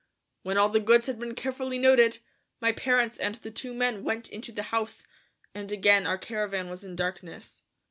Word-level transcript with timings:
When 0.41 0.57
all 0.57 0.69
the 0.69 0.79
goods 0.79 1.05
had 1.05 1.19
been 1.19 1.35
carefully 1.35 1.77
noted, 1.77 2.17
my 2.59 2.71
parents 2.71 3.19
and 3.19 3.35
the 3.35 3.51
two 3.51 3.71
men 3.71 4.03
went 4.03 4.29
into 4.29 4.51
the 4.51 4.63
house, 4.73 5.05
and 5.53 5.71
again 5.71 6.07
our 6.07 6.17
caravan 6.17 6.71
was 6.71 6.83
in 6.83 6.95
darkness. 6.95 7.61